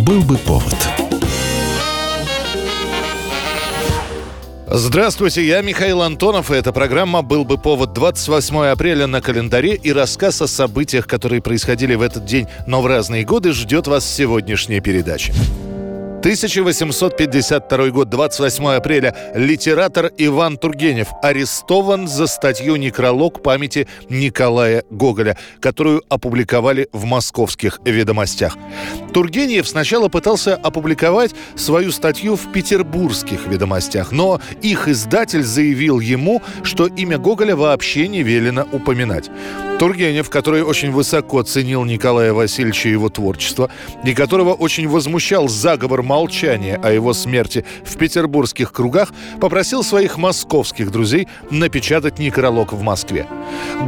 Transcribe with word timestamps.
Был 0.00 0.22
бы 0.22 0.38
повод. 0.38 0.74
Здравствуйте, 4.66 5.44
я 5.44 5.60
Михаил 5.60 6.00
Антонов, 6.00 6.50
и 6.50 6.54
эта 6.54 6.72
программа 6.72 7.22
«Был 7.22 7.44
бы 7.44 7.58
повод» 7.58 7.92
28 7.92 8.66
апреля 8.66 9.06
на 9.06 9.20
календаре, 9.20 9.74
и 9.74 9.92
рассказ 9.92 10.40
о 10.40 10.46
событиях, 10.46 11.06
которые 11.06 11.42
происходили 11.42 11.96
в 11.96 12.02
этот 12.02 12.24
день, 12.24 12.46
но 12.66 12.80
в 12.80 12.86
разные 12.86 13.24
годы, 13.24 13.52
ждет 13.52 13.88
вас 13.88 14.04
в 14.04 14.08
сегодняшней 14.08 14.80
передаче. 14.80 15.34
1852 16.20 17.88
год, 17.88 18.10
28 18.10 18.66
апреля. 18.74 19.16
Литератор 19.34 20.12
Иван 20.18 20.58
Тургенев 20.58 21.08
арестован 21.22 22.06
за 22.06 22.26
статью 22.26 22.76
«Некролог 22.76 23.42
памяти 23.42 23.88
Николая 24.10 24.84
Гоголя», 24.90 25.38
которую 25.60 26.02
опубликовали 26.10 26.90
в 26.92 27.06
московских 27.06 27.80
ведомостях. 27.86 28.58
Тургенев 29.14 29.66
сначала 29.66 30.08
пытался 30.08 30.56
опубликовать 30.56 31.34
свою 31.56 31.90
статью 31.90 32.36
в 32.36 32.52
петербургских 32.52 33.46
ведомостях, 33.46 34.12
но 34.12 34.42
их 34.60 34.88
издатель 34.88 35.42
заявил 35.42 36.00
ему, 36.00 36.42
что 36.64 36.86
имя 36.86 37.16
Гоголя 37.16 37.56
вообще 37.56 38.08
не 38.08 38.22
велено 38.22 38.66
упоминать. 38.72 39.30
Тургенев, 39.80 40.28
который 40.28 40.62
очень 40.62 40.90
высоко 40.90 41.42
ценил 41.42 41.84
Николая 41.84 42.34
Васильевича 42.34 42.90
и 42.90 42.92
его 42.92 43.08
творчество, 43.08 43.70
и 44.04 44.12
которого 44.12 44.52
очень 44.52 44.86
возмущал 44.86 45.48
заговор 45.48 46.02
молчания 46.02 46.78
о 46.82 46.92
его 46.92 47.14
смерти 47.14 47.64
в 47.82 47.96
петербургских 47.96 48.74
кругах, 48.74 49.10
попросил 49.40 49.82
своих 49.82 50.18
московских 50.18 50.90
друзей 50.90 51.28
напечатать 51.50 52.18
некролог 52.18 52.74
в 52.74 52.82
Москве. 52.82 53.26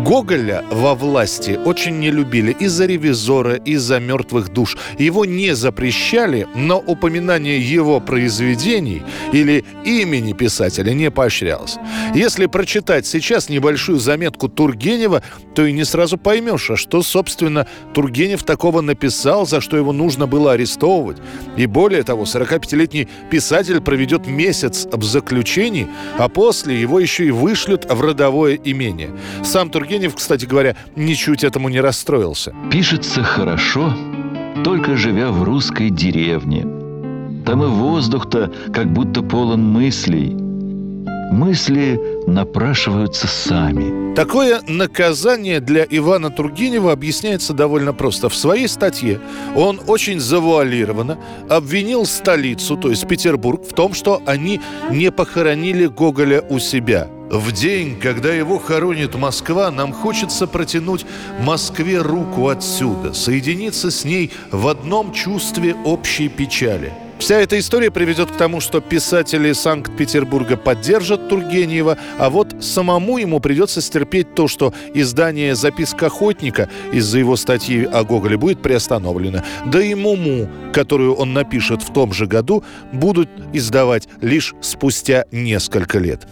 Гоголя 0.03 0.65
во 0.71 0.95
власти 0.95 1.61
очень 1.63 1.99
не 1.99 2.11
любили 2.11 2.53
из-за 2.53 2.87
ревизора, 2.87 3.57
из-за 3.57 4.01
мертвых 4.01 4.51
душ. 4.51 4.79
Его 4.99 5.27
не 5.27 5.55
запрещали, 5.55 6.49
но 6.55 6.79
упоминание 6.79 7.61
его 7.61 8.01
произведений 8.01 9.03
или 9.33 9.65
имени 9.85 10.33
писателя 10.33 10.93
не 10.93 11.11
поощрялось. 11.11 11.79
Если 12.15 12.47
прочитать 12.47 13.07
сейчас 13.07 13.49
небольшую 13.49 13.99
заметку 13.99 14.49
Тургенева, 14.49 15.23
то 15.55 15.65
и 15.65 15.73
не 15.73 15.85
сразу 15.85 16.19
поймешь, 16.19 16.71
а 16.71 16.77
что, 16.77 17.03
собственно, 17.03 17.67
Тургенев 17.95 18.45
такого 18.45 18.81
написал, 18.81 19.47
за 19.47 19.61
что 19.61 19.77
его 19.77 19.93
нужно 19.93 20.27
было 20.27 20.53
арестовывать. 20.53 21.19
И 21.57 21.67
более 21.67 22.03
того, 22.03 22.25
45-летний 22.25 23.09
писатель 23.31 23.81
проведет 23.81 24.27
месяц 24.27 24.87
в 24.91 25.03
заключении, 25.03 25.89
а 26.19 26.29
после 26.29 26.81
его 26.81 27.01
еще 27.01 27.27
и 27.27 27.31
вышлют 27.31 27.87
в 27.91 28.01
родовое 28.01 28.59
имение. 28.63 29.11
Сам 29.43 29.71
Тургенев, 29.71 30.15
кстати 30.15 30.45
говоря, 30.45 30.77
ничуть 30.97 31.45
этому 31.45 31.69
не 31.69 31.81
расстроился. 31.81 32.55
Пишется 32.71 33.23
хорошо, 33.23 33.95
только 34.65 34.97
живя 34.97 35.31
в 35.31 35.43
русской 35.43 35.91
деревне. 35.91 36.82
Там 37.45 37.63
и 37.63 37.67
воздух-то 37.67 38.53
как 38.73 38.93
будто 38.93 39.23
полон 39.23 39.63
мыслей. 39.65 40.37
Мысли 41.33 41.99
напрашиваются 42.27 43.27
сами. 43.27 44.15
Такое 44.15 44.61
наказание 44.69 45.61
для 45.61 45.87
Ивана 45.89 46.29
Тургенева 46.29 46.93
объясняется 46.93 47.55
довольно 47.55 47.95
просто. 47.95 48.29
В 48.29 48.35
своей 48.35 48.69
статье 48.69 49.19
он 49.57 49.81
очень 49.87 50.21
завуалированно 50.21 51.19
обвинил 51.49 52.05
столицу, 52.05 52.77
то 52.77 52.91
есть 52.91 53.09
Петербург, 53.09 53.63
в 53.67 53.73
том, 53.73 53.95
что 53.95 54.21
они 54.27 54.61
не 54.91 55.11
похоронили 55.11 55.87
Гоголя 55.87 56.43
у 56.51 56.59
себя. 56.59 57.09
В 57.31 57.51
день, 57.53 57.99
когда 57.99 58.31
его 58.31 58.59
хоронит 58.59 59.15
Москва, 59.15 59.71
нам 59.71 59.95
хочется 59.95 60.47
протянуть 60.47 61.07
Москве 61.41 62.03
руку 62.03 62.49
отсюда, 62.49 63.15
соединиться 63.15 63.91
с 63.91 64.05
ней 64.05 64.33
в 64.51 64.69
одном 64.69 65.13
чувстве 65.13 65.75
общей 65.85 66.29
печали– 66.29 66.93
Вся 67.23 67.37
эта 67.37 67.57
история 67.57 67.93
приведет 67.93 68.33
к 68.33 68.37
тому, 68.37 68.59
что 68.59 68.81
писатели 68.81 69.53
Санкт-Петербурга 69.53 70.57
поддержат 70.57 71.29
Тургенева, 71.29 71.97
а 72.19 72.31
вот 72.31 72.53
самому 72.61 73.17
ему 73.17 73.39
придется 73.39 73.81
стерпеть 73.81 74.35
то, 74.35 74.49
что 74.49 74.75
издание 74.93 75.55
«Записка 75.55 76.07
охотника» 76.07 76.69
из-за 76.93 77.21
его 77.21 77.37
статьи 77.37 77.85
о 77.85 78.03
Гоголе 78.03 78.37
будет 78.37 78.61
приостановлено. 78.61 79.45
Да 79.67 79.81
и 79.81 79.95
«Муму», 79.95 80.49
которую 80.73 81.15
он 81.15 81.33
напишет 81.33 81.83
в 81.83 81.93
том 81.93 82.13
же 82.13 82.27
году, 82.27 82.65
будут 82.93 83.31
издавать 83.53 84.09
лишь 84.21 84.57
спустя 84.61 85.25
несколько 85.31 86.01
лет. 86.01 86.27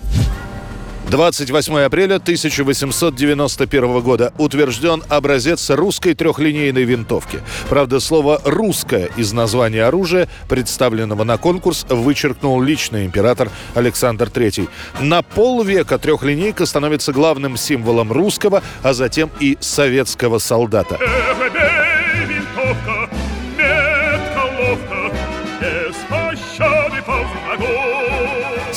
28 1.10 1.80
апреля 1.80 2.16
1891 2.16 4.00
года 4.00 4.32
утвержден 4.38 5.02
образец 5.08 5.68
русской 5.70 6.14
трехлинейной 6.14 6.84
винтовки. 6.84 7.40
Правда, 7.68 7.98
слово 7.98 8.40
«русское» 8.44 9.10
из 9.16 9.32
названия 9.32 9.82
оружия, 9.82 10.28
представленного 10.48 11.24
на 11.24 11.36
конкурс, 11.36 11.84
вычеркнул 11.88 12.62
личный 12.62 13.06
император 13.06 13.50
Александр 13.74 14.28
III. 14.28 14.68
На 15.00 15.22
полвека 15.22 15.98
трехлинейка 15.98 16.64
становится 16.64 17.12
главным 17.12 17.56
символом 17.56 18.12
русского, 18.12 18.62
а 18.84 18.92
затем 18.92 19.30
и 19.40 19.58
советского 19.58 20.38
солдата. 20.38 20.96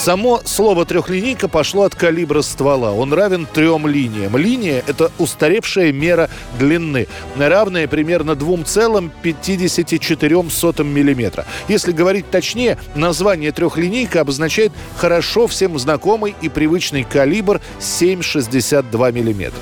Само 0.03 0.41
слово 0.44 0.86
«трехлинейка» 0.86 1.47
пошло 1.47 1.84
от 1.84 1.96
калибра 1.96 2.41
ствола. 2.41 2.91
Он 2.91 3.14
равен 3.14 3.46
трем 3.46 3.88
линиям. 3.88 4.36
Линия– 4.36 4.84
это 4.88 5.14
устаревшая 5.18 5.94
мера 5.94 6.30
длины, 6.59 7.08
равная 7.38 7.88
примерно 7.88 8.31
2,54 8.31 10.84
мм. 10.84 11.46
Если 11.69 11.94
говорить 11.94 12.30
точнее, 12.30 12.78
название 12.96 13.53
«трехлинейка» 13.53 14.19
обозначает 14.19 14.74
хорошо 14.97 15.47
всем 15.47 15.80
знакомый 15.80 16.36
и 16.42 16.50
привычный 16.50 17.06
калибр 17.06 17.62
7,62 17.80 19.13
мм. 19.13 19.53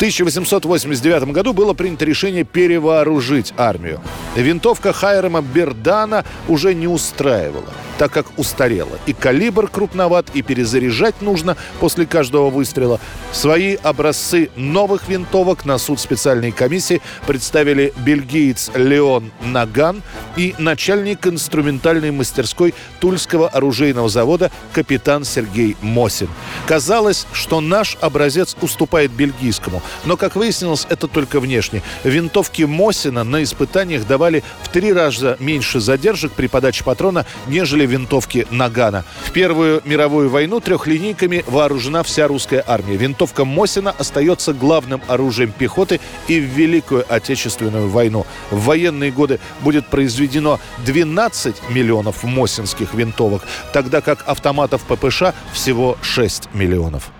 1889 0.00 1.32
году 1.32 1.54
было 1.54 1.74
принято 1.74 2.06
решение 2.06 2.44
перевооружить 2.44 3.52
армию. 3.58 4.00
Винтовка 4.34 4.94
Хайрема 4.94 5.40
Бердана 5.40 6.24
уже 6.48 6.74
не 6.74 6.86
устраивала 6.86 7.68
так 8.00 8.10
как 8.12 8.38
устарела. 8.38 8.98
И 9.04 9.12
калибр 9.12 9.68
крупноват, 9.68 10.28
и 10.32 10.40
перезаряжать 10.40 11.20
нужно 11.20 11.58
после 11.80 12.06
каждого 12.06 12.48
выстрела. 12.48 12.98
Свои 13.30 13.74
образцы 13.74 14.48
новых 14.56 15.06
винтовок 15.06 15.66
на 15.66 15.76
суд 15.76 16.00
специальной 16.00 16.50
комиссии 16.50 17.02
представили 17.26 17.92
бельгиец 17.98 18.70
Леон 18.74 19.30
Наган 19.44 20.02
и 20.38 20.54
начальник 20.56 21.26
инструментальной 21.26 22.10
мастерской 22.10 22.72
Тульского 23.00 23.50
оружейного 23.50 24.08
завода 24.08 24.50
капитан 24.72 25.26
Сергей 25.26 25.76
Мосин. 25.82 26.30
Казалось, 26.66 27.26
что 27.34 27.60
наш 27.60 27.98
образец 28.00 28.56
уступает 28.62 29.10
бельгийскому, 29.10 29.82
но, 30.06 30.16
как 30.16 30.36
выяснилось, 30.36 30.86
это 30.88 31.06
только 31.06 31.38
внешне. 31.38 31.82
Винтовки 32.04 32.62
Мосина 32.62 33.24
на 33.24 33.42
испытаниях 33.42 34.06
давали 34.06 34.42
в 34.62 34.68
три 34.68 34.90
раза 34.90 35.36
меньше 35.38 35.80
задержек 35.80 36.32
при 36.32 36.46
подаче 36.46 36.82
патрона, 36.82 37.26
нежели 37.46 37.89
винтовки 37.90 38.46
Нагана. 38.50 39.04
В 39.24 39.32
Первую 39.32 39.82
мировую 39.84 40.30
войну 40.30 40.60
трехлинейками 40.60 41.44
вооружена 41.46 42.02
вся 42.02 42.26
русская 42.28 42.64
армия. 42.66 42.96
Винтовка 42.96 43.44
Мосина 43.44 43.90
остается 43.90 44.52
главным 44.54 45.02
оружием 45.08 45.52
пехоты 45.52 46.00
и 46.28 46.40
в 46.40 46.44
Великую 46.44 47.04
Отечественную 47.08 47.88
войну. 47.88 48.26
В 48.50 48.64
военные 48.64 49.10
годы 49.10 49.40
будет 49.60 49.86
произведено 49.88 50.58
12 50.86 51.70
миллионов 51.70 52.22
мосинских 52.24 52.94
винтовок, 52.94 53.42
тогда 53.72 54.00
как 54.00 54.26
автоматов 54.26 54.82
ППШ 54.82 55.34
всего 55.52 55.98
6 56.00 56.54
миллионов. 56.54 57.10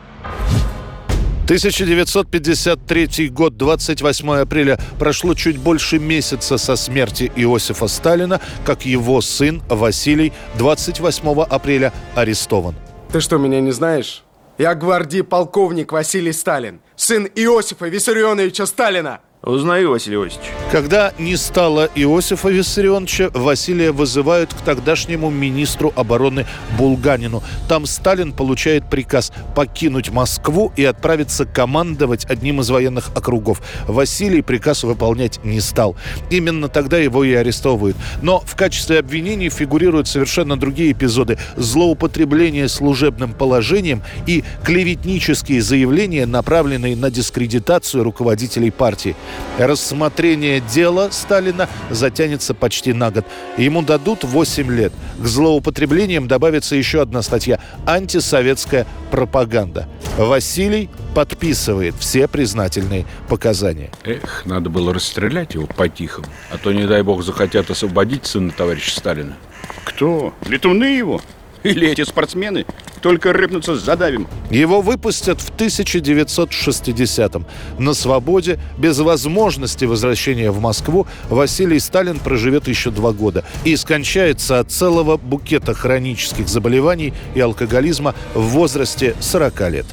1953 1.50 3.28
год, 3.31 3.56
28 3.56 4.31
апреля. 4.34 4.78
Прошло 5.00 5.34
чуть 5.34 5.59
больше 5.59 5.99
месяца 5.99 6.59
со 6.59 6.76
смерти 6.76 7.32
Иосифа 7.35 7.88
Сталина, 7.88 8.41
как 8.64 8.87
его 8.87 9.20
сын 9.20 9.61
Василий 9.69 10.32
28 10.58 11.43
апреля 11.43 11.93
арестован. 12.14 12.76
Ты 13.11 13.19
что, 13.19 13.37
меня 13.38 13.61
не 13.61 13.73
знаешь? 13.73 14.23
Я 14.58 14.76
гвардии 14.76 15.23
полковник 15.23 15.91
Василий 15.91 16.32
Сталин, 16.32 16.82
сын 16.94 17.26
Иосифа 17.35 17.88
Виссарионовича 17.88 18.67
Сталина. 18.67 19.19
Узнаю, 19.42 19.88
Василий 19.88 20.16
Иосифович. 20.16 20.50
Когда 20.70 21.14
не 21.19 21.34
стало 21.34 21.88
Иосифа 21.94 22.50
Виссарионовича, 22.50 23.31
Василия 23.32 23.90
вызывают 23.90 24.52
к 24.52 24.58
тогдашнему 24.58 25.31
министру 25.31 25.94
обороны 25.96 26.44
Булганину. 26.76 27.42
Там 27.66 27.87
Сталин 27.87 28.34
получает 28.34 28.90
приказ 28.90 29.32
покинуть 29.56 30.10
Москву 30.10 30.75
и 30.76 30.84
отправиться 30.84 31.46
командовать 31.46 32.26
одним 32.26 32.60
из 32.60 32.69
военных 32.69 33.08
округов. 33.16 33.62
Василий 33.88 34.42
приказ 34.42 34.84
выполнять 34.84 35.43
не 35.43 35.60
стал. 35.60 35.96
Именно 36.28 36.69
тогда 36.69 36.98
его 36.98 37.25
и 37.25 37.32
арестовывают. 37.32 37.96
Но 38.20 38.40
в 38.40 38.54
качестве 38.56 38.98
обвинений 38.98 39.48
фигурируют 39.48 40.06
совершенно 40.06 40.60
другие 40.60 40.93
эпизоды. 40.93 41.38
Злоупотребление 41.56 42.69
служебным 42.69 43.32
положением 43.32 44.02
и 44.26 44.44
клеветнические 44.64 45.62
заявления, 45.62 46.26
направленные 46.26 46.94
на 46.94 47.10
дискредитацию 47.10 48.04
руководителей 48.04 48.70
партии. 48.70 49.16
Рассмотрение 49.59 50.61
дела 50.61 51.11
Сталина 51.11 51.69
затянется 51.91 52.55
почти 52.55 52.93
на 52.93 53.11
год. 53.11 53.27
Ему 53.56 53.82
дадут 53.82 54.25
8 54.25 54.71
лет. 54.71 54.93
К 55.19 55.27
злоупотреблениям 55.27 56.29
добавится 56.29 56.77
еще 56.77 57.03
одна 57.03 57.23
статья– 57.23 57.61
антисоветская 57.87 58.87
пропаганда. 59.11 59.88
Василий 60.17 60.88
подписывает 61.15 61.94
все 61.99 62.29
признательные 62.29 63.06
показания. 63.29 63.91
Эх, 64.05 64.47
надо 64.47 64.71
было 64.71 64.94
расстрелять 64.94 65.55
его 65.55 65.67
по-тихому. 65.67 66.27
А 66.50 66.59
то, 66.59 66.73
не 66.73 66.87
дай 66.87 67.03
бог, 67.03 67.23
захотят 67.23 67.71
освободить 67.71 68.27
сына 68.27 68.53
товарища 68.56 68.99
Сталина. 68.99 69.37
Кто? 69.85 70.32
Летуны 70.47 70.85
его? 70.85 71.21
Или 71.62 71.88
эти 71.88 72.04
спортсмены? 72.04 72.66
Только 73.02 73.32
рыпнуться 73.32 73.76
задавим. 73.76 74.28
Его 74.50 74.80
выпустят 74.80 75.40
в 75.40 75.50
1960-м. 75.52 77.46
На 77.78 77.94
свободе, 77.94 78.58
без 78.78 78.98
возможности 78.98 79.84
возвращения 79.84 80.50
в 80.50 80.60
Москву, 80.60 81.06
Василий 81.28 81.80
Сталин 81.80 82.18
проживет 82.18 82.68
еще 82.68 82.90
два 82.90 83.12
года 83.12 83.44
и 83.64 83.76
скончается 83.76 84.58
от 84.58 84.70
целого 84.70 85.16
букета 85.16 85.74
хронических 85.74 86.48
заболеваний 86.48 87.14
и 87.34 87.40
алкоголизма 87.40 88.14
в 88.34 88.40
возрасте 88.40 89.14
40 89.20 89.70
лет. 89.70 89.86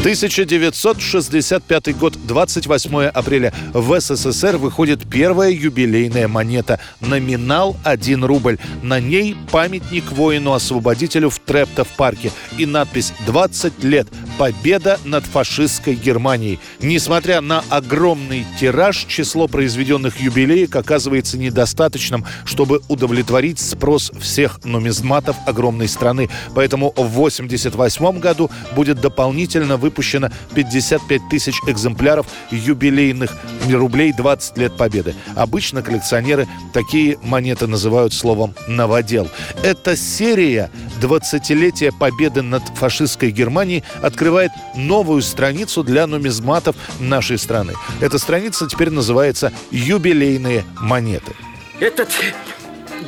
1965 0.00 1.98
год, 1.98 2.16
28 2.26 3.04
апреля. 3.04 3.52
В 3.74 4.00
СССР 4.00 4.56
выходит 4.56 5.06
первая 5.06 5.50
юбилейная 5.50 6.26
монета. 6.26 6.80
Номинал 7.00 7.76
1 7.84 8.24
рубль. 8.24 8.56
На 8.82 8.98
ней 8.98 9.36
памятник 9.50 10.10
воину-освободителю 10.10 11.28
в 11.28 11.38
Трептов-парке. 11.40 12.32
И 12.56 12.64
надпись 12.64 13.12
«20 13.26 13.86
лет. 13.86 14.08
Победа 14.38 14.98
над 15.04 15.26
фашистской 15.26 15.96
Германией». 15.96 16.60
Несмотря 16.80 17.42
на 17.42 17.62
огромный 17.68 18.46
тираж, 18.58 19.04
число 19.06 19.48
произведенных 19.48 20.18
юбилеек 20.18 20.74
оказывается 20.76 21.36
недостаточным, 21.36 22.24
чтобы 22.46 22.80
удовлетворить 22.88 23.58
спрос 23.58 24.12
всех 24.18 24.64
нумизматов 24.64 25.36
огромной 25.46 25.88
страны. 25.88 26.30
Поэтому 26.54 26.90
в 26.96 27.02
1988 27.02 28.18
году 28.18 28.50
будет 28.74 28.98
дополнительно 29.02 29.76
выпущен 29.76 29.89
выпущено 29.90 30.30
55 30.54 31.28
тысяч 31.28 31.56
экземпляров 31.66 32.26
юбилейных 32.52 33.30
рублей 33.68 34.12
20 34.12 34.56
лет 34.56 34.76
Победы. 34.76 35.14
Обычно 35.34 35.82
коллекционеры 35.82 36.46
такие 36.72 37.18
монеты 37.22 37.66
называют 37.66 38.14
словом 38.14 38.54
«новодел». 38.68 39.28
Эта 39.64 39.96
серия 39.96 40.70
20-летия 41.00 41.92
победы 41.98 42.42
над 42.42 42.62
фашистской 42.76 43.32
Германией 43.32 43.82
открывает 44.00 44.52
новую 44.76 45.22
страницу 45.22 45.82
для 45.82 46.06
нумизматов 46.06 46.76
нашей 47.00 47.36
страны. 47.36 47.74
Эта 48.00 48.18
страница 48.18 48.68
теперь 48.68 48.90
называется 48.90 49.52
«Юбилейные 49.72 50.64
монеты». 50.80 51.32
Этот 51.80 52.10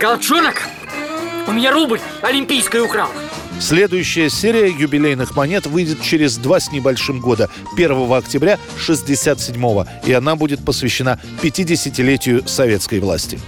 галчонок 0.01 0.63
у 1.47 1.53
меня 1.53 1.71
рубль 1.73 2.01
олимпийский 2.23 2.81
украл. 2.81 3.09
Следующая 3.61 4.29
серия 4.29 4.69
юбилейных 4.69 5.37
монет 5.37 5.67
выйдет 5.67 6.03
через 6.03 6.37
два 6.37 6.61
с 6.61 6.73
небольшим 6.73 7.21
года, 7.21 7.49
1 7.75 8.13
октября 8.13 8.59
67 8.79 9.85
и 10.07 10.13
она 10.13 10.37
будет 10.37 10.65
посвящена 10.65 11.21
50-летию 11.43 12.47
советской 12.47 13.01
власти. 13.01 13.39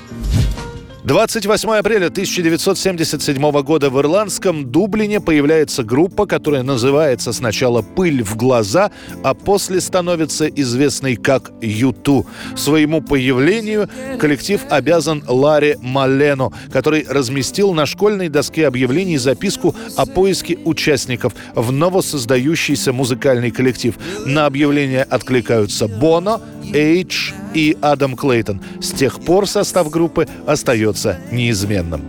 28 1.04 1.68
апреля 1.68 2.06
1977 2.06 3.62
года 3.62 3.90
в 3.90 4.00
ирландском 4.00 4.70
Дублине 4.72 5.20
появляется 5.20 5.82
группа, 5.82 6.24
которая 6.24 6.62
называется 6.62 7.34
сначала 7.34 7.82
«Пыль 7.82 8.22
в 8.22 8.36
глаза», 8.36 8.90
а 9.22 9.34
после 9.34 9.82
становится 9.82 10.48
известной 10.48 11.16
как 11.16 11.52
«Юту». 11.60 12.26
Своему 12.56 13.02
появлению 13.02 13.90
коллектив 14.18 14.62
обязан 14.70 15.22
Ларе 15.28 15.76
Малено, 15.82 16.54
который 16.72 17.04
разместил 17.06 17.74
на 17.74 17.84
школьной 17.84 18.30
доске 18.30 18.66
объявлений 18.66 19.18
записку 19.18 19.76
о 19.98 20.06
поиске 20.06 20.56
участников 20.64 21.34
в 21.54 21.70
новосоздающийся 21.70 22.94
музыкальный 22.94 23.50
коллектив. 23.50 23.94
На 24.24 24.46
объявление 24.46 25.02
откликаются 25.02 25.86
Боно, 25.86 26.40
Эйдж 26.72 27.32
и 27.54 27.76
Адам 27.80 28.16
Клейтон. 28.16 28.60
С 28.80 28.90
тех 28.92 29.20
пор 29.20 29.46
состав 29.46 29.90
группы 29.90 30.26
остается 30.46 31.18
неизменным. 31.30 32.02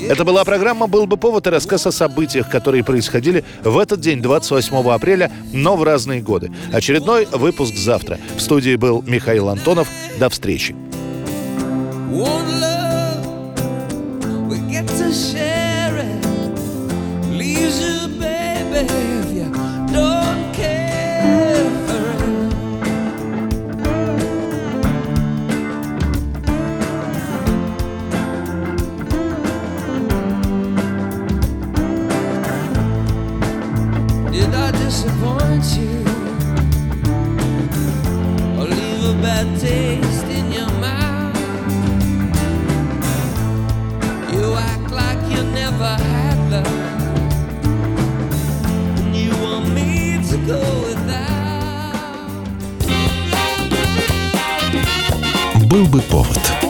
Это 0.00 0.24
была 0.24 0.44
программа 0.44 0.86
«Был 0.86 1.06
бы 1.06 1.16
повод» 1.16 1.46
и 1.46 1.50
рассказ 1.50 1.86
о 1.86 1.92
событиях, 1.92 2.48
которые 2.50 2.82
происходили 2.82 3.44
в 3.62 3.78
этот 3.78 4.00
день, 4.00 4.20
28 4.22 4.76
апреля, 4.90 5.30
но 5.52 5.76
в 5.76 5.84
разные 5.84 6.20
годы. 6.20 6.50
Очередной 6.72 7.26
выпуск 7.26 7.74
завтра. 7.76 8.18
В 8.36 8.40
студии 8.40 8.76
был 8.76 9.02
Михаил 9.06 9.48
Антонов. 9.48 9.88
До 10.18 10.28
встречи. 10.28 10.74
disappoint 15.14 15.53
Был 55.74 55.86
бы 55.86 56.00
повод. 56.02 56.63